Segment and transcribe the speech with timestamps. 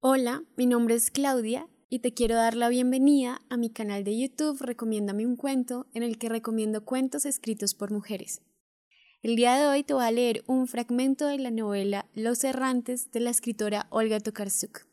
[0.00, 4.16] Hola, mi nombre es Claudia y te quiero dar la bienvenida a mi canal de
[4.16, 8.40] YouTube Recomiéndame un cuento en el que recomiendo cuentos escritos por mujeres.
[9.22, 13.10] El día de hoy te voy a leer un fragmento de la novela Los Errantes
[13.10, 14.86] de la escritora Olga Tokarczuk.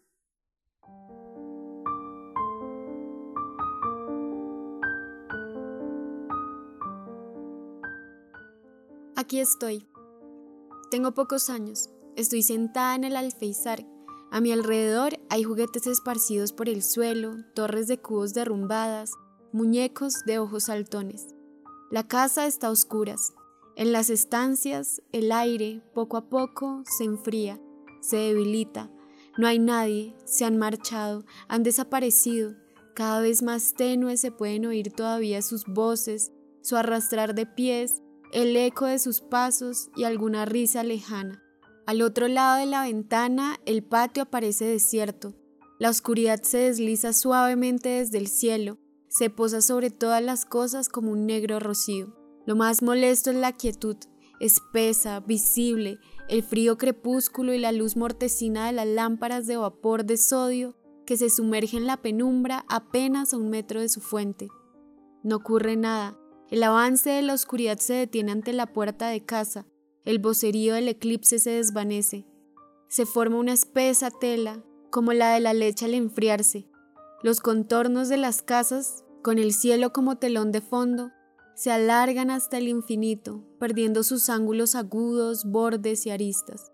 [9.15, 9.87] Aquí estoy.
[10.89, 11.91] Tengo pocos años.
[12.15, 13.85] Estoy sentada en el alféizar
[14.35, 19.11] a mi alrededor hay juguetes esparcidos por el suelo, torres de cubos derrumbadas,
[19.53, 21.27] muñecos de ojos saltones.
[21.89, 23.33] La casa está a oscuras.
[23.77, 27.61] En las estancias, el aire, poco a poco, se enfría,
[28.01, 28.91] se debilita.
[29.37, 32.55] No hay nadie, se han marchado, han desaparecido.
[32.93, 38.01] Cada vez más tenues se pueden oír todavía sus voces, su arrastrar de pies,
[38.33, 41.44] el eco de sus pasos y alguna risa lejana.
[41.85, 45.35] Al otro lado de la ventana, el patio aparece desierto.
[45.77, 51.11] La oscuridad se desliza suavemente desde el cielo, se posa sobre todas las cosas como
[51.11, 52.15] un negro rocío.
[52.45, 53.97] Lo más molesto es la quietud,
[54.39, 60.17] espesa, visible, el frío crepúsculo y la luz mortecina de las lámparas de vapor de
[60.17, 64.47] sodio que se sumerge en la penumbra apenas a un metro de su fuente.
[65.23, 66.17] No ocurre nada.
[66.49, 69.65] El avance de la oscuridad se detiene ante la puerta de casa,
[70.05, 72.25] el vocerío del eclipse se desvanece.
[72.87, 76.69] Se forma una espesa tela, como la de la leche al enfriarse.
[77.23, 81.11] Los contornos de las casas, con el cielo como telón de fondo,
[81.55, 86.71] se alargan hasta el infinito, perdiendo sus ángulos agudos, bordes y aristas.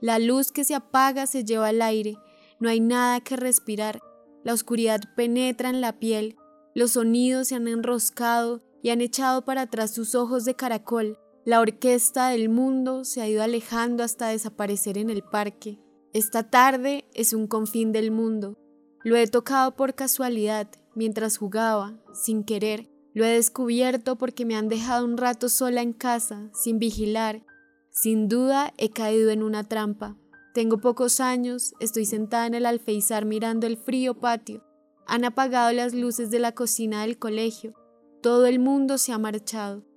[0.00, 2.16] La luz que se apaga se lleva al aire,
[2.60, 4.00] no hay nada que respirar,
[4.44, 6.36] la oscuridad penetra en la piel,
[6.74, 11.18] los sonidos se han enroscado y han echado para atrás sus ojos de caracol,
[11.48, 15.78] la orquesta del mundo se ha ido alejando hasta desaparecer en el parque.
[16.12, 18.58] Esta tarde es un confín del mundo.
[19.02, 22.90] Lo he tocado por casualidad, mientras jugaba, sin querer.
[23.14, 27.46] Lo he descubierto porque me han dejado un rato sola en casa, sin vigilar.
[27.90, 30.18] Sin duda he caído en una trampa.
[30.52, 34.62] Tengo pocos años, estoy sentada en el alféizar mirando el frío patio.
[35.06, 37.72] Han apagado las luces de la cocina del colegio.
[38.20, 39.87] Todo el mundo se ha marchado.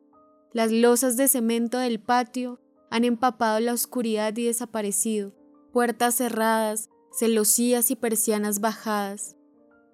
[0.54, 5.34] Las losas de cemento del patio han empapado la oscuridad y desaparecido,
[5.72, 9.38] puertas cerradas, celosías y persianas bajadas.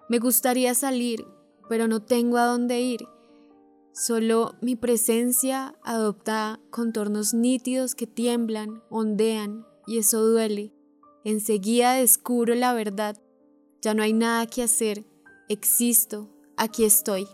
[0.08, 1.24] Me gustaría salir,
[1.68, 3.06] pero no tengo a dónde ir.
[3.92, 10.72] Solo mi presencia adopta contornos nítidos que tiemblan, ondean, y eso duele.
[11.24, 13.20] Enseguida descubro la verdad.
[13.82, 15.04] Ya no hay nada que hacer.
[15.48, 16.30] Existo.
[16.56, 17.28] Aquí estoy.